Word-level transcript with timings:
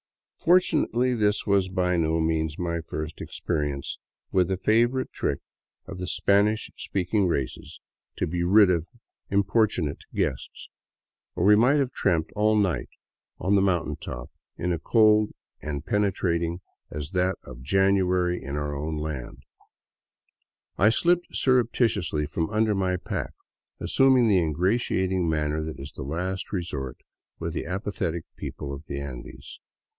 Fortunately 0.39 1.13
this 1.13 1.45
was 1.45 1.67
by 1.69 1.95
no 1.95 2.19
means 2.19 2.57
my 2.57 2.81
first 2.81 3.21
experience 3.21 3.99
with 4.31 4.47
the 4.47 4.57
favorite 4.57 5.11
trick 5.11 5.37
of 5.85 5.99
Spanish 6.09 6.71
speaking 6.75 7.27
races 7.27 7.79
to 8.15 8.25
be 8.25 8.39
S8 8.39 8.41
FROM 8.41 8.41
BOGOTA 8.41 8.47
OVER 8.47 8.57
THE 8.57 8.73
QUINDIO 8.73 8.75
rid 8.75 8.77
of 8.79 8.87
importunate 9.29 10.01
guests, 10.15 10.69
or 11.35 11.45
we 11.45 11.55
might 11.55 11.77
have 11.77 11.91
tramped 11.91 12.31
all 12.31 12.57
night 12.57 12.89
on 13.37 13.53
the 13.53 13.61
mountain 13.61 13.95
top 13.97 14.31
in 14.57 14.73
a 14.73 14.79
cold 14.79 15.35
as 15.61 15.83
penetrating 15.85 16.61
as 16.89 17.11
that 17.11 17.35
of 17.43 17.61
January 17.61 18.43
in 18.43 18.55
our 18.57 18.75
own 18.75 18.97
land. 18.97 19.43
I 20.79 20.89
slipped 20.89 21.27
surreptitiously 21.35 22.25
from 22.25 22.49
under 22.49 22.73
my 22.73 22.97
pack, 22.97 23.33
assuming 23.79 24.27
the 24.27 24.39
ingratiating 24.39 25.29
manner 25.29 25.61
that 25.63 25.79
is 25.79 25.91
the 25.91 26.01
last 26.01 26.51
resort 26.51 26.97
with 27.37 27.53
the 27.53 27.67
apathetic 27.67 28.23
people 28.35 28.73
of 28.73 28.87
the 28.87 28.99
Andes. 28.99 29.59